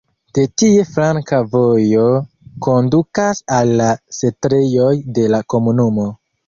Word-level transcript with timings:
De 0.35 0.43
tie 0.61 0.85
flanka 0.93 1.41
vojo 1.51 2.07
kondukas 2.69 3.45
al 3.61 3.77
la 3.83 3.93
setlejoj 4.23 4.93
de 5.19 5.33
la 5.37 5.49
komunumo. 5.57 6.15